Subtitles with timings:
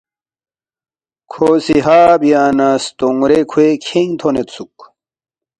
[1.31, 4.75] کھو سی ہا بیا نہ ستونگ رے کھوے کھینگ تھونیدسُوک